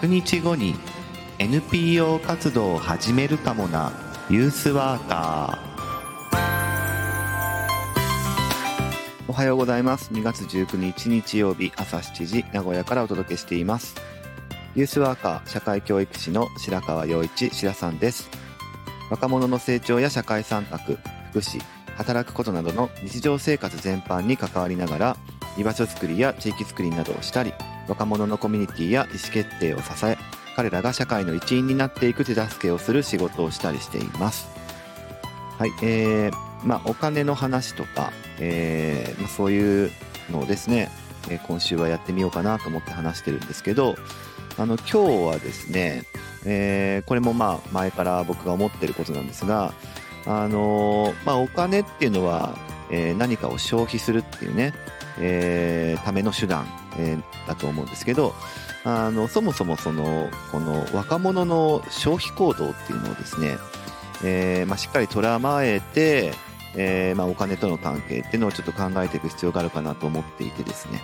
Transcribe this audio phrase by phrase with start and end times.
[0.00, 0.76] 100日後に
[1.40, 3.92] NPO 活動を始めるかもな
[4.30, 5.68] ユースワーカー
[9.26, 10.12] おはようございます。
[10.12, 13.96] 2月19日日曜日朝7時名古屋からお届けしています。
[14.76, 18.30] ユースワーカー社会教育士の白川陽一白さんです。
[19.10, 21.60] 若者の成長や社会参画福祉
[21.96, 25.16] 働くことなどの日常生活全般に関わりながら
[25.56, 27.52] 居場所づくりや地域づくりなどをしたり
[27.88, 30.18] 若者のコミュニティや意思決定を支え
[30.56, 34.48] 彼らが社会の一員になっていく手助けをする仕事をしたりしています。
[35.56, 36.32] はいえー、
[36.64, 39.90] まあお金の話とか、えーまあ、そういう
[40.30, 40.90] のをですね、
[41.28, 43.96] え、今週はやってみようかなと思って話してるんですけど
[44.56, 46.04] あの今日はですね、
[46.44, 49.72] えー、これもまあ前から僕が思ってることなんですが
[50.26, 52.54] あのまあ、お金っていうのは、
[52.90, 54.74] えー、何かを消費するっていうね、
[55.18, 56.66] えー、ための手段、
[56.98, 58.34] えー、だと思うんですけど
[58.84, 63.56] あのそもそもそのこの若者の消費行動っていうのをですね、
[64.24, 66.32] えーまあ、しっかり捉まえて、
[66.74, 71.00] えーまあ、お金との関係っていうのをちょっと考えていく必要があるかなと思っていてですね、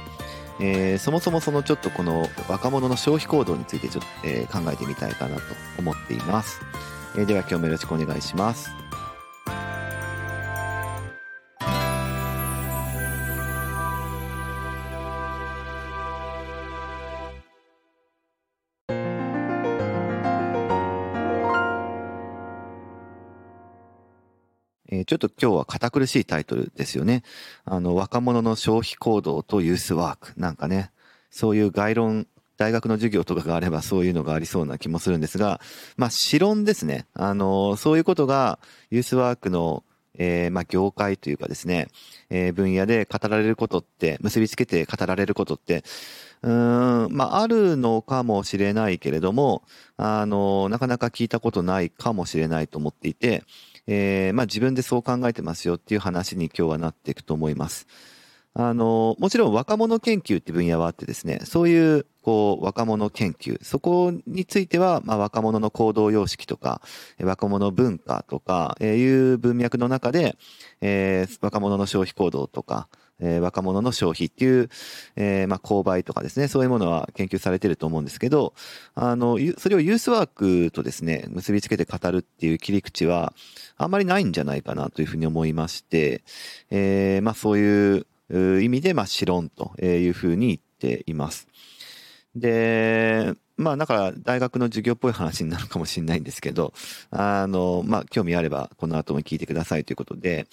[0.61, 5.43] えー、そもそもそのちょっとこの若者の消費行動についてちょっと、えー、考えてみたいかなと
[5.79, 6.61] 思っています、
[7.17, 8.84] えー、では今日もよろしくお願いします。
[25.19, 27.23] ちょっと今日は堅苦しいタイトルですよね。
[27.65, 30.33] あの、若者の消費行動とユースワーク。
[30.37, 30.91] なんかね、
[31.31, 32.27] そういう概論、
[32.57, 35.61] 大学の授業とかがあればそういうのがありそうな気もするんですが、
[35.97, 37.07] まあ、私論ですね。
[37.15, 38.59] あの、そういうことが
[38.91, 39.85] ユースワークの
[40.17, 41.89] えー、まあ、業界というかですね、
[42.31, 45.83] えー、分野で語られることって、結びつけて語られることって、
[46.43, 49.63] うん、まあ、あるのかもしれないけれども、
[49.97, 53.43] あの、なかなか聞いたことないかもしれないと思っていて、
[53.87, 57.87] えー、まあ自分でそう考えてますよっていう話に今日はなっていくと思います。
[58.57, 66.81] あの、もちろん若者研究って分野はあってですね、そういう、こう、若者研究、そこについては、まあ、若者の行動様式とか、
[67.21, 70.37] 若者文化とか、えー、いう文脈の中で、
[70.81, 72.89] えー、若者の消費行動とか、
[73.21, 74.69] えー、若者の消費っていう、
[75.17, 78.55] えー、まあ、購買とかですね、そういうものは研究されてると思うんですけど、
[78.95, 83.33] あの、それをユースワークとですね、結びつけて語るっていう切り口は、
[83.77, 86.23] あんまりないんじゃないかなというふうに思いまして、
[86.71, 90.59] えー、まあ、そういう意味で、まあ、知論というふうに言っ
[90.99, 91.49] ています。
[92.35, 96.73] で、まあ、だから大学の授業っぽい話になるかもしれないんですけど、
[97.11, 100.47] あの、まあ、興味あればこの後も聞いてくださいということで、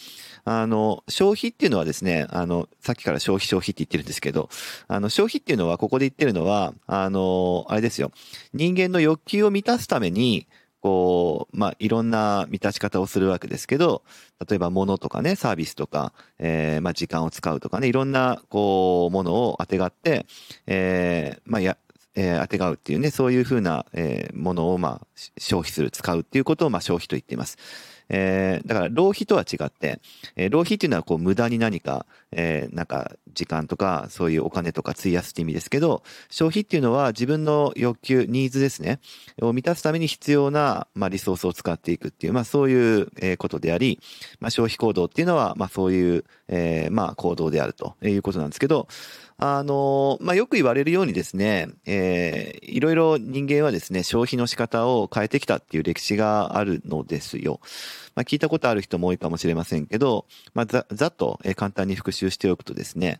[0.45, 4.49] あの、消費っていうのはですね、あの、さっきから消費消費って言ってるんですけど、
[4.87, 8.11] あの、消費っていうのは、ここで言ってるのは、あの、あれですよ、
[8.53, 10.47] 人間の欲求を満たすために、
[10.81, 14.03] こう、まあ、いろんな満たし方をするわけですけど、
[14.47, 20.25] 例えば物とかね、サービスとか、えー、まあ、時間を使うとかね、いろんな、こう、ものをあてがって、
[20.65, 21.77] えー、まあ、や、
[22.15, 25.07] えー、あてがうっていうね、そういうふうな、えー、ものを、まあ、
[25.37, 27.57] 消費する、使うっていうことを、まあ、消費と言っています。
[28.13, 30.01] えー、だから浪費とは違って、
[30.35, 38.99] えー、浪費っていうのはこう無駄に何か、えー、なんか時間とかそういうお金とか費やすって意味ですけど、消費っていうのは自分の欲求、ニーズですね、
[39.41, 43.99] を満たすために必要な、まあ、リソースを使っていくっていう、まあそういう、えことであり、
[44.41, 48.89] まあ消費行動っていうのは、まあそういう、え、まあ行動であるということなんですけど、
[49.43, 57.59] あの、まあ、よく言われるようにですね、えー、いろいろ人間はですね、消費の仕方を変えてきたっていう歴史があるのですよ。
[58.13, 63.19] まあ、聞いたことある人も多いかもしれませんけど、まあ、ざ、ざっと簡単に復習しておくとですね、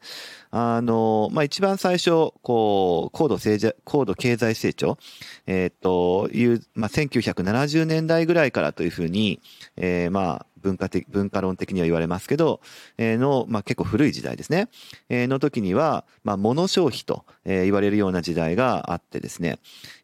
[0.52, 5.00] あの、まあ、一番最初、こう、高度成長、高度経済成長、
[5.48, 9.42] えっ、と、いう、まあ、1970年代ぐらいからというふうに、
[9.76, 12.62] えー、まあ、文化的、文化論的には言われますけど、
[12.98, 14.70] えー、の、まあ、結構古い時代ですね。
[15.10, 19.60] えー、の時には、まあ、物消費と、えー、言われるような時代があってですね、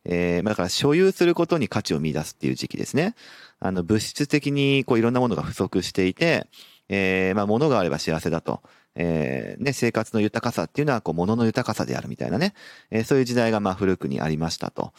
[0.05, 3.15] えー、まあ、だから所有することに価値を見出すっていう時期ですね。
[3.59, 6.47] あの、物質的にこういろんなものが不足していて、
[6.89, 8.61] えー、まあ、物があれば幸せだと。
[8.99, 12.53] えー、ね、生活の豊かさっていうのは、こう、物の豊かさであるみたいなね、
[12.89, 14.91] えー、そういう時代が、まあ、古くにありましたと。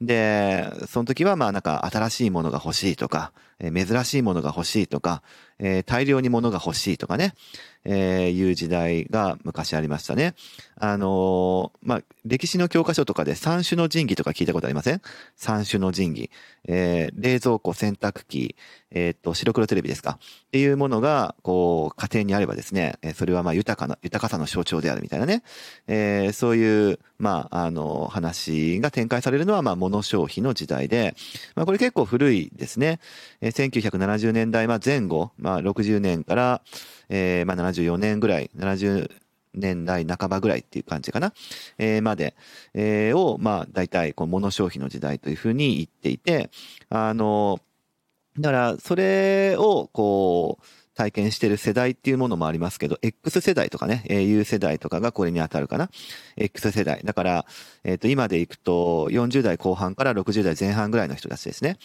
[0.00, 5.22] で、その時はまあなんか新しいものが欲しいとか、えー、珍しいものが欲しいとか、
[5.64, 7.32] えー、大量にものが欲しいとかね、
[7.86, 10.34] えー、いう時代が昔ありましたね。
[10.76, 15.00] あのー、まあ、歴史の教科書とかで三種の神器とか聞いたことありません？
[15.36, 16.30] 三種の神器。
[16.66, 18.56] えー、冷蔵庫、洗濯機、
[18.90, 20.18] えっ、と、白黒テレビですか？
[20.22, 25.42] っていうものが、こう、家庭にあればですね、それはまあ豊かな、豊かさの象徴であるみたいなね、
[25.86, 31.14] え、そういう、まあ、あの、話が展開されるのは、まあ、物消費の時代で、
[31.54, 33.00] まあ、これ結構古いですね。
[33.40, 36.62] えー、1970年代前後、まあ、60年から、
[37.08, 39.10] えー、まあ、74年ぐらい、70
[39.54, 41.32] 年代半ばぐらいっていう感じかな、
[41.78, 42.34] えー、まで、
[42.74, 46.50] えー、を、まあ、大体、こう、物消費の時代というふうに言っていて、
[46.90, 47.60] あの、
[48.38, 55.90] だから、それを、こう、体験してる世代っていうものもありますけど、X 世代とかね、U 世代とかがこれに当たるかな。
[56.36, 57.00] X 世代。
[57.04, 57.46] だから、
[57.82, 61.78] えっ、ー、と、今でいくと、40代後半から60代前半ぐらいの人たちですね。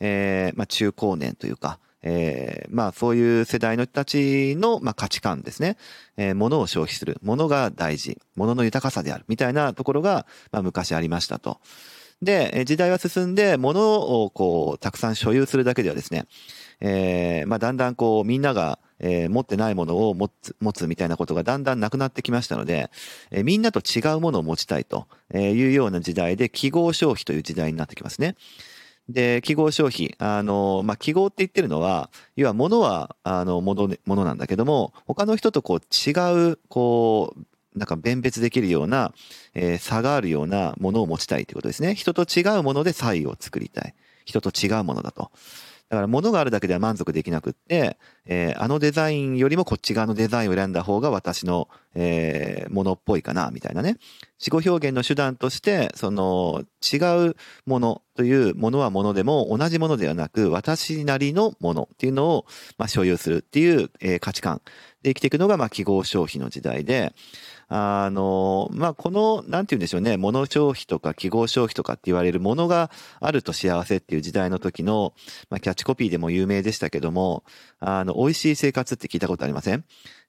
[0.00, 5.76] えー、まあ、中高年というか、えー、まあそういう世代の人たちの、まあ、価値観ですね。
[6.16, 7.18] えー、物を消費する。
[7.22, 8.18] 物が大事。
[8.34, 9.24] 物の豊かさである。
[9.28, 11.60] みたいなところが、まあ昔ありましたと。
[12.22, 16.26] で、時代は進んで、物をこう、たくさん所有するだけではですね、
[16.84, 22.90] えー、まあだんだんこう、みんなが、えー、持ってないものを持つ、持つみたいなことがだんだんなくなってきましたので、
[23.30, 28.34] えー、みんなと違うものを持ちたいというような時代で、記号消費という時代になってきますね。
[29.08, 30.14] で、記号消費。
[30.18, 39.12] あの、まあ、記号って言ってるのは、要は物は、あの、もの、ものなんだけども、他の人とこう違う、こう、なんか弁別できるような、
[39.54, 41.94] えー、差があるようなものを持ちたいということですね。
[41.94, 43.94] 人と違うもので差異を作りたい。
[44.24, 45.30] 人と違うものだと。
[45.92, 53.98] だから物があるだけでは満足できなくって、えー、あのデザインよりもこっち側のデザインを選んだ方が私の、えー、ものっぽいかな、みたいなね。
[54.42, 56.96] 思考表現の手段として、その違
[57.28, 57.36] う
[57.66, 62.46] ものというものはものでも同じものではなく、私なりのものっていうのを、
[62.78, 64.62] まあ、所有するっていう、えー、価値観
[65.02, 67.12] で生きていくのが、まあ、記号消費の時代で、
[67.74, 75.14] あの、まあ、この、なんて言うんでしょうね、物消費とか記号消費とかって言われるものがあると幸せっていう時代の時の、
[75.48, 77.44] まあ、キャッチコピーでも有名でしたけども、
[77.80, 79.84] あの、美味しい生活って聞いたことありません？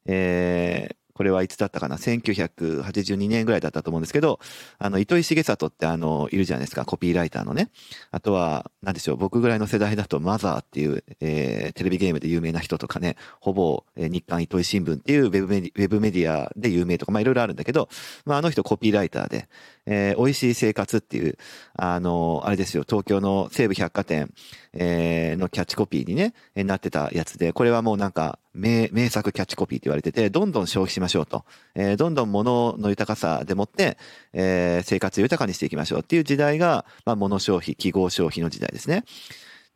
[0.06, 4.40] えー、これはいつだったかな ?1982 年ぐらいだったと思うんですけど、
[4.80, 7.70] あの、糸井重里ってあの、いるじゃないですか、コピーライターのね。
[8.12, 17.90] あとは、なんでしょう、僕ぐらいの世代だと、マザーっていう、えー、テレビゲームで有名な人とかね、ほぼ、えー、日刊糸井新聞っていうウェブメディウェブメディアで有名とか、まあいろいろあるんだけど、
[18.26, 19.48] まああの人コピーライターで、
[19.86, 21.38] えー、美味しい生活っていう、
[21.76, 24.34] あの、あれですよ、東京の西武百貨店、
[24.74, 31.46] えー、のキャッチコピーにね、なってたやつで、これはもうなんか、名、名作キャッチコピーって言われてて、どんどん消費しましょうと。
[31.76, 33.98] えー、どんどん物の豊かさでもって、
[34.34, 39.04] えー、生活豊かにしていきましょうっていう時代が、まあ、物消費、記号消費の時代ですね。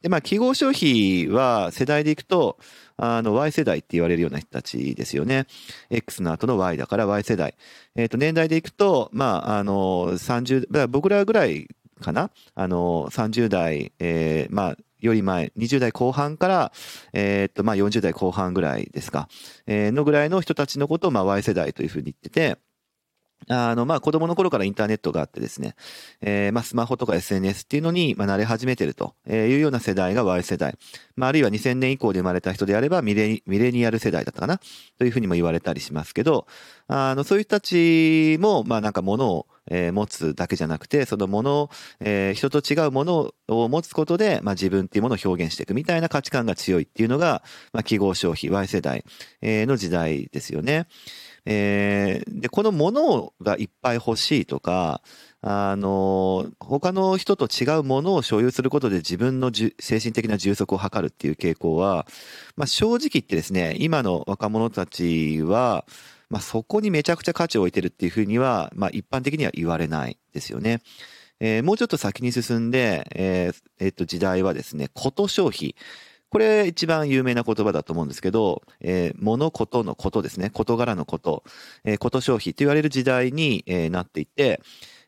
[0.08, 2.58] で、まあ、記号消費は世代でいくと、
[2.96, 5.48] あの、Y 世代って言われるような人たちですよね。
[5.90, 7.56] X の後の Y だから Y 世代。
[7.96, 11.68] えっ、ー、と、年代でいくと、まあ、あの、30、僕らぐらい
[12.02, 12.32] かな？
[12.56, 16.72] あの、30代、えー、まあ、より前、20代後半から、
[17.12, 19.28] えー、っと、まあ、40代後半ぐらいですか、
[19.68, 22.58] えー、のぐらいの人たちのことを、まあ、Y 世代というふうに言ってて、
[23.50, 25.76] あの、まあ、子供の頃からインターネットがあってですね、
[26.22, 30.78] えー、まあ、スマホとか SNS っていうのに、ま、慣れ始めてるというような世代が Y 世代。
[31.16, 34.60] まあ、あるいは2000年以降で生まれた人であればミレ、ミレニアル世代だったかな
[34.98, 36.48] というふうにも言われたりしますけど、
[36.88, 41.70] あの、そういう人たちも、まあ、なんか物を、えー、持つだけじゃなくて、そのものを、
[42.00, 47.44] えー、人と違うものを持つことで、まあ、自分っていうものを表現していくみたいな価値観が強いっていうのが、
[47.74, 49.04] まあ、記号消費 Y 世代、
[49.42, 50.88] えー、の時代ですよね。
[51.50, 55.02] えー、で、このものがいっぱい欲しいとか、
[55.42, 62.06] あの、他の人と違うものを所有することで自分の精神的な充足を図るっていう傾向は、
[62.58, 65.86] まあ、正直言ってですね、今の若者たちは、
[66.30, 70.82] まあ、そこにめちゃくちゃ価値を置いてるっていうふうには、まあ、一般的には言われないですよね。
[71.40, 75.76] えー、もうちょっと先に進んで、えー、えー、っと、時代はですね、こと消費。
[76.30, 80.50] これ一番有名な言葉だと思うんですけど、えー、物事のことですね。
[80.50, 81.44] 事柄のこと、
[81.84, 84.62] えー、こと消費と言われる時代に、えー、なっていて、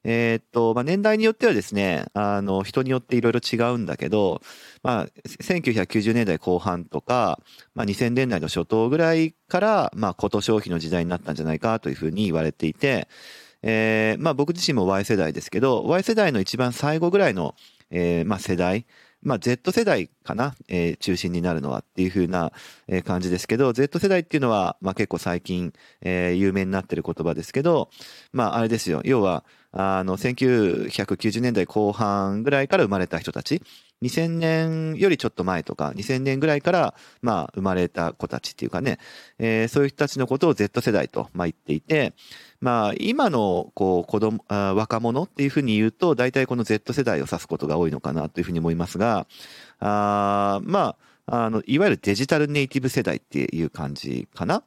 [0.06, 4.42] えー、っと、まあ、年代によってはですね、あの、人によっていろいろ違うんだけど、
[4.82, 7.40] まあ、1990年代後半とか、
[7.76, 13.10] まあ、2000年代の初頭ぐらいから、まあ、こと消費の時代になったんじゃないかというふうに言われていて、
[13.62, 17.56] えー、まあ僕自身も Y 世代ですけど、Y 世代の一番最後ぐらいの、
[17.92, 18.86] えー、まあ世代、
[19.22, 22.52] まあ、Z 世代かな、えー、中心になるのはっていう風な、
[23.04, 27.90] 感じですけど、Z 世代っていうのは、まあ、結構最近、えー、有名になってる言葉ですけど、
[28.32, 29.02] まあ、あれですよ。
[29.04, 33.62] 要は、あの、1990年代後半ぐらいから生まれた人たち、
[34.02, 38.98] 2000年よりちょっと前とか、2000年ぐらいから、まあ、生まれた子たちっていうかね、
[39.40, 42.14] えー、そういう人たちのことを Z 世代と、まあ、言っていて、
[42.62, 49.28] まあ、今の、こう、子供、若者っていうふうに言うと、大体この Z 世代を指すことが多いのかなというふうに思いますが、
[49.80, 50.96] あま
[51.28, 54.64] あ、あの、いわゆるデジタルネイティブ世代っていう感じかな。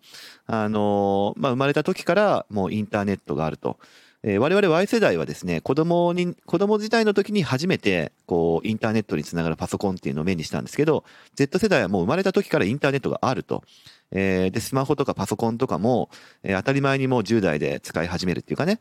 [0.46, 3.78] あの、まあ、生まれた時からもうインターネットがあると。
[4.24, 13.64] えー、我々 Y 世代はですね、子供に、子供時代の時に初めて、こう、インターネットにつながるパソコンっていうのを目にしたんですけど、Z 世代はもう生まれた時からインターネットがあると。
[14.12, 16.10] えー、で、スマホとかパソコンとかも、
[16.42, 18.78] えー、当たり前にもう10代で使い始めるっていうかね。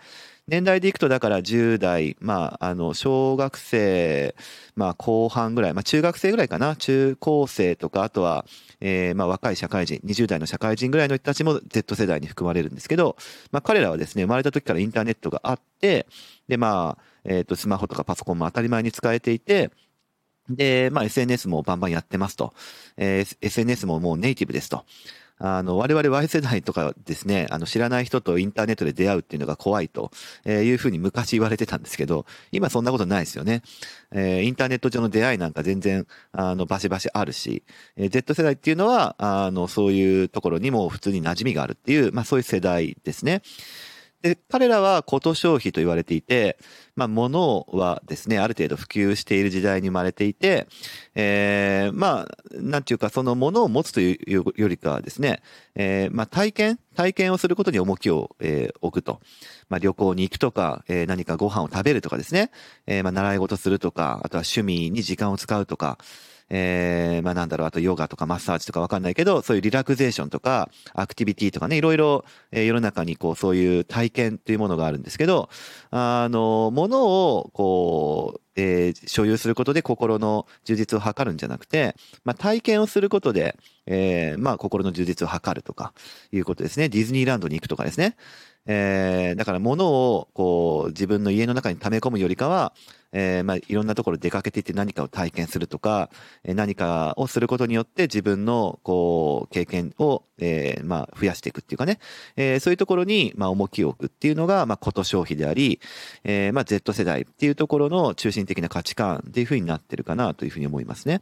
[0.47, 4.35] 年代でいくとだから10代、まあ、あの、小学生、
[4.75, 6.75] まあ、後半ぐらい、まあ、中学生ぐらいかな。
[6.75, 8.45] 中高生とか、あとは、
[8.81, 13.15] えー、まあ、若い社会人、20代の社会人ぐらいの人たちも Z 世代に含まれるんですけど、
[13.51, 16.07] まあ、彼らはですね、生まれた時からインターネットがあって、
[16.47, 19.71] で、まあ、えっ、ー、と、スマホとかパソコンも当たり前に使えていて、
[20.55, 22.53] で、まあ SNS もバンバンやってますと。
[22.97, 24.85] えー、SNS ももうネイティブですと。
[25.43, 30.11] あの、我々 Y 世代とかですね、あの、知らない人とインターネットで出会うっていうのが怖いと
[30.45, 33.63] いうふうに昔言われてたんですけど、今そんなことないですよね。
[34.11, 37.63] えー、インターネット上の出会いなんか全然、あの、バシバシあるし、
[37.97, 43.41] えー、Z 世代っていうのは、あの、そういうところにも普通に馴染みがあるっていう、まあそういう世代ですね。
[44.21, 46.57] で、彼らはこと消費と言われていて、
[46.95, 50.67] まあ、物はですね、ある程度普及している時代に生まれていて、
[51.15, 55.41] えー、まあ、なんていうか、その物を持つというよりかはですね、
[55.75, 59.21] えー、まあ、体験、体験をすることに重きを、えー、置くと。
[59.69, 62.51] まあ、旅行に行くとか、えー、何かご飯を食べるとかですね、
[62.85, 65.97] えー、まあ、習い事するとか、あとは趣味に時間を使うとか、
[66.53, 75.49] えー、まあなんだろう、あとヨガとかマッサージとかわかんないけど、そういうリラクゼーションとか、アクティビティとかね、いろいろ、えー、世の中にこう、そういう体験というものがあるんですけど、
[75.91, 85.93] あの、ものを、こう、えー、所有することで心の充実を図るんじゃなくて、まあ、体験をすることで、えー、まあ、心の充実を図るとか、
[86.33, 86.89] いうことですね。
[86.89, 88.17] ディズニーランドに行くとかですね。
[88.65, 92.73] えー、だから物を、こう、自分の家の中に溜め込むよりかは、
[93.13, 96.09] えー、まあ、いろんなところ出かけていって何かを体験するとか、
[96.43, 101.99] えー、何かをすることによって自分の、こう、経験を、えー、まあ、増やしていくっていうかね、
[102.35, 105.79] えー、そういうところに、まあ、重きを置くっていうのが、まあ、こと消費であり、
[106.23, 111.21] えー、まあ、Z 世代っていうところの中心的な価値観っていうふうになってるかなというふうに思いますね。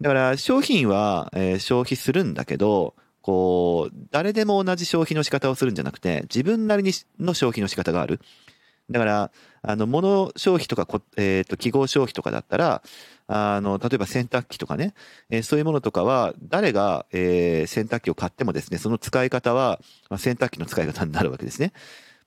[0.00, 8.20] だから、商品は、えー、消費するんだけど、こう、誰でも同じ消費の仕方をするんじゃなくて、自分なりにの消費の仕方がある。
[8.90, 9.30] だから、
[9.62, 12.82] あの、物消費とか、えっ、ー、と、記号消費とかだったら、
[13.26, 14.94] あの、例えば洗濯機とかね、
[15.28, 21.72] えー、そういうものとかは、誰が、えー、洗濯機を買ってもですね、その使い方は、まあ、洗濯機の使い方になるわけですね。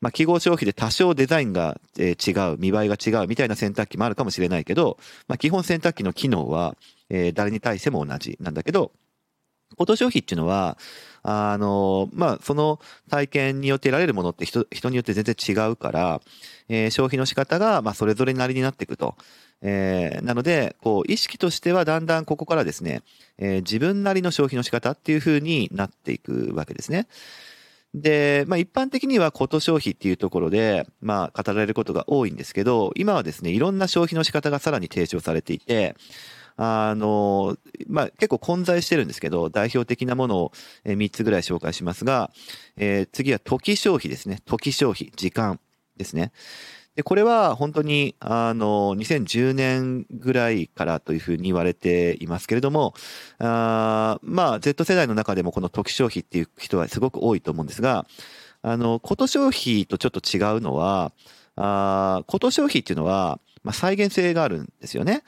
[0.01, 4.97] まあ、記号消費で多少デザインが、えー、違う、見栄えが違うみたいな洗濯機もあるかもしれないけど、
[5.27, 6.75] まあ、基本洗濯機の機能は、
[7.09, 8.91] えー、誰に対しても同じなんだけど、
[9.77, 10.77] コト消費っていうのは、
[11.23, 16.21] あの、まあ、その体験によって得られるものって人、人によって全然違うから、
[16.69, 19.15] えー、消費の仕方が、まあ、それぞれなりになっていくと。
[19.61, 23.01] えー、なので、こう、意識としてはだんだんここからですね、
[23.38, 27.07] えー、自分なりの消費の仕方っていう風になっていくわけですね。
[27.93, 35.95] で、まあ一般的にはこと消費っていうところで、まあ語られることが多いんですけど、今はですね、いろんな消費の仕方がさらに提唱されていて、
[36.61, 37.55] あの、
[37.87, 40.51] まあ、結構混在してるんですけど、代表的なものを
[40.83, 42.31] 3つぐらい紹介しますが、
[42.75, 44.41] えー、次は時消費ですね。
[44.45, 45.61] 時消費、時間
[45.95, 46.33] ですね。
[46.97, 52.93] で、これは本当に、あの、2010年ぐらいからというふうに言われていますけれども、
[53.37, 58.05] あまあ、Z 世代の中でもこの時消費っていう人はすごく多いと思うんですが、
[58.63, 61.13] あの、こと消費とちょっと違うのは、
[61.55, 65.23] あこと消費っていうのは、まあ、再現性があるんですよね。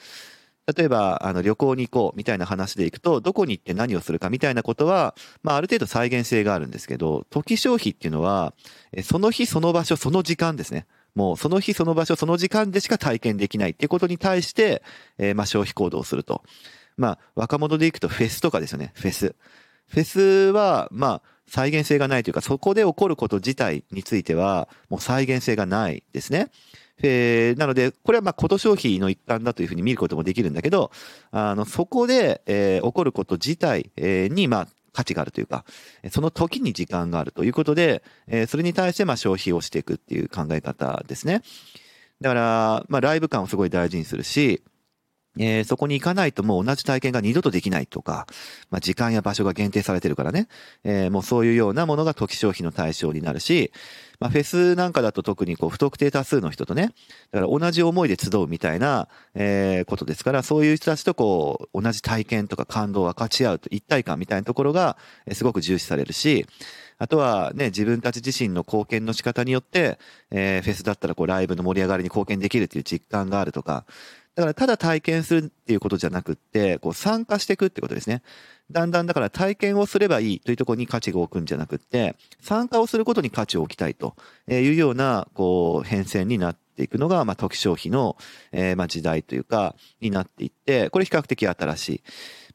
[0.76, 8.54] 例えば、あの、旅行に行こうみたいな話でいくと、どこに行って何をするかみたいなことは、まあ、ある程度再現性があるんですけど、時消費っていうのは、
[9.04, 10.86] その日その場所その時間ですね。
[11.16, 14.82] もうその日その場所その時間でしか体験できないっていうことに対して、
[15.18, 16.44] えー、まあ消費行動をすると。
[16.98, 18.92] まあ若者で行くとフェスとかですよね。
[18.96, 19.36] フェス。
[19.88, 20.20] フェス
[20.52, 26.50] は、まあ再現性がないというか、そこで起こること自体については、もう再現性がないですね。
[27.04, 30.92] えー、なので、これはまあ、こと消費の一環だというふうに見ることもできるんだけど、
[31.32, 35.66] あの、そこで、えー、起こること自体、えー、に、まあ、価値があるというか、
[36.10, 41.44] その時に時間があるということで、えー、それに対してまあ消費をしていくっていう考え方ですね。
[42.20, 44.62] だから、まあライブ感をすごい大事にするし、
[45.40, 48.28] えー、そこに行かないともう同じ体験が二度とできないとか、
[48.70, 50.48] まあ、時間や場所が限定されてるからね、
[50.84, 53.72] えー、もうそういうようなものが時消費の対象になるし、
[54.22, 56.94] まあ、フェスなんかだと特にこう不特定多数の人とね、
[57.32, 64.96] だから同じ思いで集うみたいな、えー、ことですから、そういう人たちとこう、同じ体験とか感動を分かち合うと一体感みたいなところが、
[65.32, 66.46] すごく重視されるし、
[67.00, 69.98] あとはね、自分たち自身の貢献の仕方によって、
[70.30, 73.86] えー、フェスだったらこうライブの盛り上がりに貢献できるっていう実感があるとか、
[74.36, 78.22] だからただ体験するっていうことじゃなくって、こう参加していくってことですね。
[78.72, 84.16] だんだんだから体験をすればいいというところに価値が置くんじゃなくって、参加をすることに価値を置きたいと
[84.48, 88.16] いうような、こう、変遷になっていくのが、まあ、時消費の、
[88.54, 92.02] えー、まあ、時代というか、になっていって、これ比較的新しい。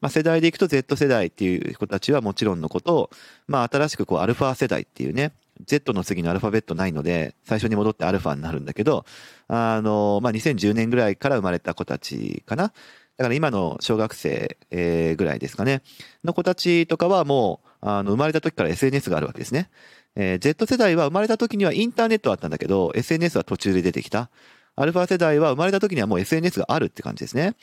[0.00, 3.11] まあ、世代でいくと Z 世代っていう子たちはもちろんのことを、
[3.47, 5.33] まあ、新しくこう、アルファ世代っていうね、
[5.65, 9.05] Z の次のアルファベットないので、最初に戻ってアルファになるんだけど、
[9.49, 12.73] あの、まあ、2010年ぐらいから生まれた子たちかな。
[13.17, 15.83] だから今の小学生、えー、ぐらいですかね。
[16.25, 19.71] の子たちとかはもう、あの、生まれた時から SNS があるわけですね。
[20.17, 24.31] えー、Z 世代は生まれた時にはインターネットあったんだけど、SNS は途中で出てきた。
[24.77, 27.55] アルファ世代は生まれた時にはもう SNS があるって感じですね。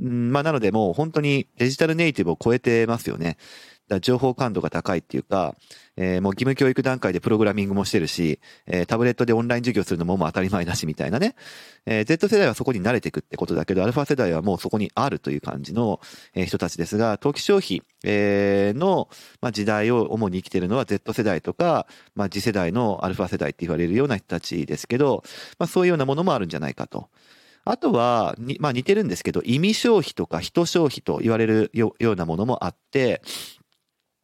[0.00, 3.36] うん、まあなのでもう本当にデジタルネイティブを超えてますよね。
[3.88, 5.54] だ情報感度が高いっていうか、
[5.96, 11.36] えー、もう義務教育段階でプログラミングもしてるし、えー、タブレットでオンライン授業するのももう当たり前だしみたいなね。
[11.86, 16.00] えー、Z 世代はそこに慣れていくってことだけど、アルファ世代はもうそこにあるという感じの、
[16.34, 19.08] 人たちですが、投機消費、えの、
[19.40, 25.22] まあ、時代を主に生きてるのは Z 世代とか、まあ、次世代のアルファ世代って言われるような人たちですけど、
[25.58, 27.08] まあ、そういうようなものもあるんじゃないかと。
[27.66, 33.22] あとは、まあ似てるんですけど、意味消費とか人消費と言われるようなものもあって、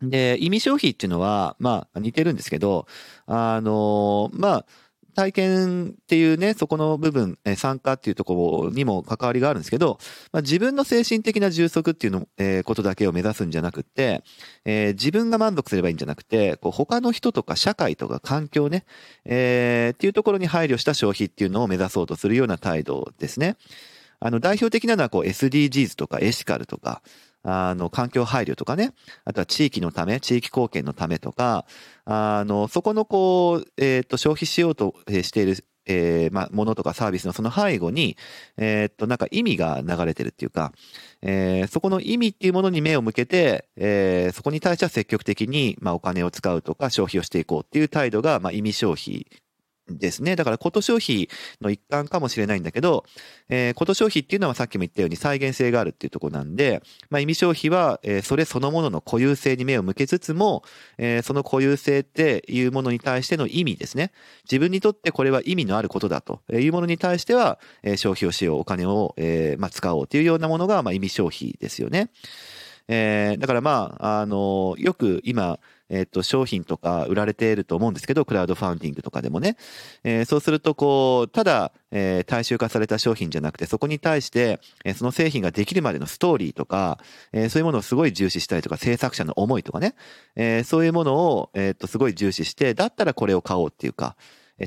[0.03, 2.87] で、意味消費っていうのは、まあ似てるんですけど、
[3.27, 4.67] あの、まあ、
[5.15, 9.99] 体験っていうね、そこの部分、参加っていうところにも関わりがあるんですけど、
[10.33, 14.23] まあ、自分の精神的な充足っていうの、えー、ことだけを目指すんじゃなくて、
[14.65, 18.85] えー、自分が満足すればいいんじゃなくて、こう他の人とか社会とか環境ね、
[19.25, 23.57] えー、っていうところに配慮した消費っていうのを目指そうとするような態度ですね。
[24.21, 27.03] あの、代表的なのはこう SDGs とかエシカルとか、
[27.43, 28.93] あの、環境配慮とかね、
[29.25, 31.65] あとは地域のため、地域貢献のためとか、
[32.05, 38.17] あの、そこのこう、えっ、ー、と、消費しようとしている、えー、まあ、ものとかサービスのその背後に、
[38.59, 40.73] えっ、ー、と、なんか意味が流れてるっていうか、
[41.23, 49.27] えー、そこの意味っていうものに目を向けて、えー、そこに対しては積極的に、まあ、お金を使うとか消費をしていこうっていう態度が、まあ、意味消費
[49.99, 50.37] ですね。
[50.37, 51.29] だから、こと消費
[51.61, 53.05] の一環かもしれないんだけど、
[53.49, 60.63] えー、こと消費っていうのはさっきも言ったように再現性があるっていうとこなんで、まあ、意味消費は、えー、それそのものの固有性に目を向けつつも、
[60.99, 64.13] えー、その固有性っていうものに対しての意味ですね。
[64.45, 72.11] 自分にとってこれは意味のあることだというものに対しては、えー、消費をしよう、お金を、えーまあ、使おうというようなものが、まあ、意味消費ですよね。
[72.89, 79.57] えー、だからまあ、あの、よく今、えっ、と、商品とか売られていると思うんですけど、クラウドファンディングとかでもね。
[80.05, 86.99] えー、そうすると、こう、ただ、えー、大衆化された商品じゃなくて、そこに対して、えー、その製品ができるまでのストーリーとか、
[87.33, 89.95] えー、そういうものをすごい重視したりとか、制作者の思いとかね、
[90.37, 94.17] えー、そういうものを、えっ、と、すごい重視して、だったらこれを買おうっていうか、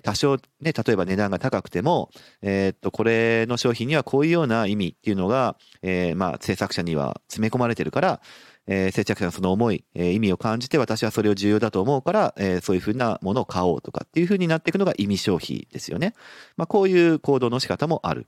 [0.01, 2.09] 多少ね、例えば値段が高くても、
[2.41, 8.21] えー、っと、これの商品にはこういうような意味っていうのが、えー、まあ、制作者には詰め込まれてるから、
[8.67, 16.13] えー、接着者のその思い、えー、意味を感じて私はそれを重要だと思うから、えー、そういうふうなものを買おうとかっていうふうになっていくのが意味消費ですよね。
[16.57, 18.27] まあ、こういう行動の仕方もある。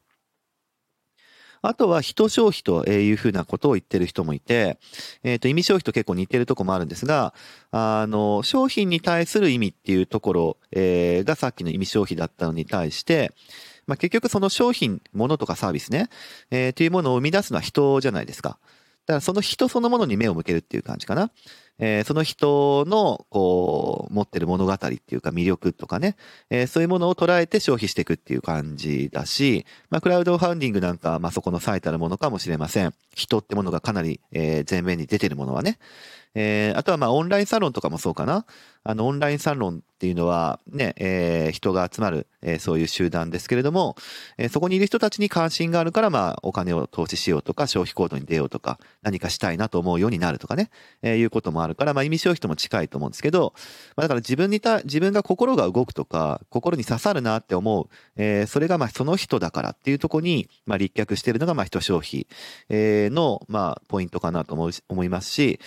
[1.68, 4.78] あとは人消費というふうなことを言ってる人もいて、
[5.24, 7.34] えっ、ー、と、意味消費と結構似てるとこもあるんですが、
[7.72, 13.32] あの、商品に対する意味っていうところ、えー、がさっきの意味消費だったのに対して、
[13.88, 16.10] まあ、結局その商品、ものとかサービスね、
[16.52, 18.60] えー、というものを生み出すのは人じゃないですか。
[19.06, 21.32] だからその人そのものに目を向けるっていう感じかな。
[21.78, 26.16] えー、その人の、こう、持ってる物語っていうか魅力とかね、
[26.50, 32.94] えー、そういうものを捉えて消費していくっていう感じだし、まあ、クラウドファンディングなんか、まあ、そこの最たるものかもしれません。
[33.14, 35.78] 人ってものがかなり、えー、前面に出てるものはね。
[36.36, 38.46] えー、あとはまあオンラインサロンとかもそうかな。
[38.88, 43.96] あのオンラインサロンっていうのはね、えー、人が集まる、えー、そういう集団ですけれども、
[44.38, 50.70] えー、そこにいる人たちに関心があるからまあお金を投資しようとか消費行動に出ようとか何かしたいなと思うようになるとかね、
[51.02, 53.54] えー、いうこともあるからまあ意味消費とも近いと思うんですけど、
[53.96, 62.28] まあ、だから自分にた、自分が心が動くとか心に刺さるなって思う、えー、それがまあその人だからっていうとこにまあ立脚しているのがまあ人消費、
[62.70, 65.60] えー、のまあポイントかなと思う思いますし、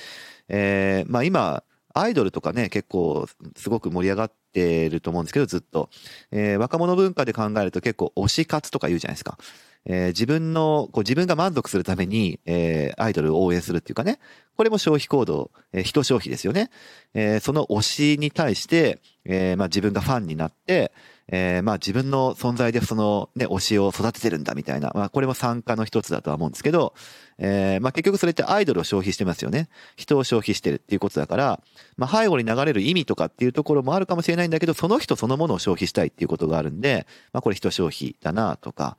[0.48, 1.62] えー、まあ今、
[1.94, 5.90] アイドルとかね、結構すごく盛り上がってると思うんですけど、ずっと。
[6.30, 9.38] えー、若者文化で考えると結構推し活とか言うじゃないですか。
[9.84, 14.18] えー、自分の、こう自分が満足するために、えー、アイドルを応援するっていうかね、
[14.56, 16.70] これも消費行動、えー、人消費ですよね。
[17.14, 20.92] えー、その推しに対して、えー、まあ自分がファンになって、
[21.31, 26.95] えー、まあ自分の存在でそのね、推しを育ててるんだみたいな、まあこれも参加の一つだとは思うんですけど、
[27.38, 29.69] えー、まあ結局それってアイドルを消費してますよね。
[29.97, 31.61] 人を消費してるっていうことだから、
[31.97, 38.97] まあ背後に流れる意味とかっていうところもあるかもしれないんだけど、その人そのものを消費したいっていうことがあるんで、まあこれ人消費だなとか、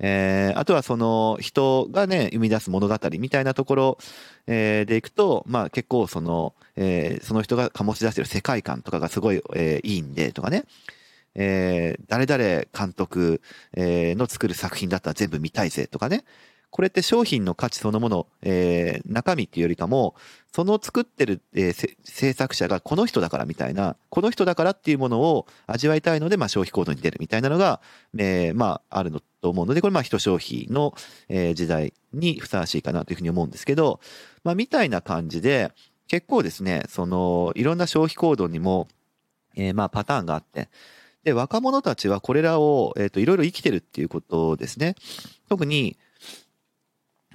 [0.00, 3.98] えー、あとはその人がね、生み出す物語みたいなところ、
[4.46, 10.64] えー、でいくと、まあ結構その、えー、その人が醸し出してる世界観とかがすごい、えー、いいんでとかね、
[11.34, 13.40] えー、誰々監督、
[13.74, 16.24] えー、の作る作品だったら全部見たいぜとかね。
[16.70, 20.14] これって商品の価値そのもの、えー、中身っていうよりかも、
[20.54, 27.80] その作ってる、えー、制作者がこの人だからみたいな、この人だからっていうものを味わいたいので、まあ消費行動に出るみたいなのが、
[28.16, 30.94] えー、まああるのと思うので、これまあ人消費の、
[31.28, 33.98] えー、時代にふさわしいかなというふうに思うんですけど、
[34.44, 35.72] まあみたいな感じで、
[36.06, 38.86] 結構ですね、その、いろんな消費行動にも、
[39.56, 40.68] えー、まあパターンがあって、
[41.24, 44.94] で、若者たちはこれらを、えっ、ー、と、いろいろ生きてるっていうことですね。
[45.48, 45.96] 特に、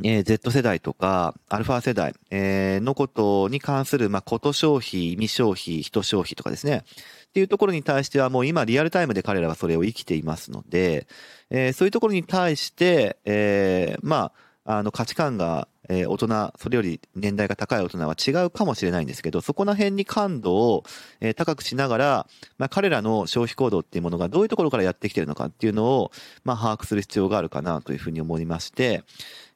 [0.04, 6.84] えー、Z 世代とか、アルファ世代、えー、のことに関する、まあ、こと消費、未消費、人消費とかですね。
[7.28, 11.06] っていうところに対してはもう今リアルタイムで彼らはそれを生きていますので、
[11.50, 14.32] えー、そういうところに対して、えー、ま
[14.65, 20.84] あ、あの価値観がえー、大人、それより年代が高い大人は違うかもしれないんですけど、そこら辺に感度を、
[21.21, 26.12] えー、高くしながら、まあ、彼らの消費行動っていうものがどういうところからやってきてるのかっていうのを、
[26.43, 29.04] まあ、把握する必要があるかなというふうに思いまして、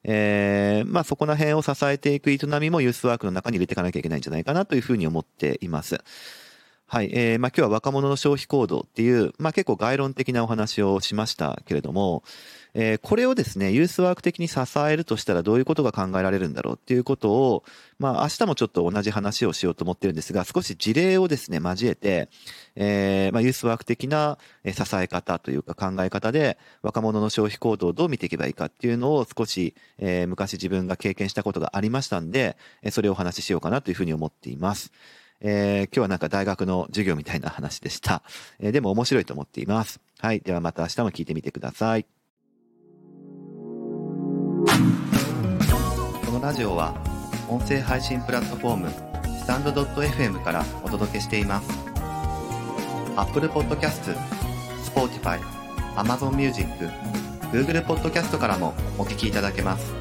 [0.04, 6.02] えー、まあ、そこら辺を支えていく営みもユースワークの中に入れていかなきゃいけないんじゃないかなというふうに思っています。
[6.92, 7.10] はい。
[7.12, 12.24] えー、まあ、今日は若者の消費行動っていう、まあ、結構概論的なお話をしましたけれども、
[12.74, 17.62] えー、これをですね、ユースワーク的に支えるとしたらどういうことが考えられるんだろうっていうことを、
[18.00, 22.28] まあ明日もちょっと同じ話をしようと思ってるんですが、少し事例をですね、交えて、
[22.74, 32.56] えー、まあユースワーク的な支え方というか考え方で若者の消費行動をどう見ていけばいいかっていうのを少し、えー、昔自分が経験したことがありましたんで、
[32.90, 34.90] それをお話ししようかなというふうに思っています。
[35.40, 38.22] えー、今日はなんか大学の授業みたいな話でした。
[38.58, 40.00] えー、でも面白いと思っています。
[40.18, 40.40] はい。
[40.40, 42.06] ではまた明日も聞いてみてください。
[46.26, 46.94] このラジオは
[47.48, 48.90] 音声配信プラットフォーム
[49.40, 51.68] スタンド .fm からお届けしています
[53.16, 54.14] Apple Podcast、
[54.84, 55.40] Spotify、
[55.96, 56.68] Amazon Music、
[57.50, 59.92] Google Podcast からもお聞きいただけます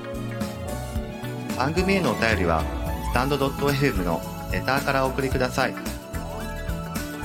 [1.57, 2.63] 番組へのお便りは
[3.11, 5.75] スタンド .fm のレターからお送りください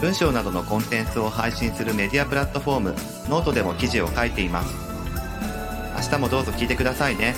[0.00, 2.90] 文章などのコンテンツを配信するメディアプラットフォーム
[3.28, 4.84] ノートでも記事を書いています
[5.96, 7.34] 明日もどうぞ聞いてくださいね。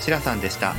[0.00, 0.74] しらさんでした。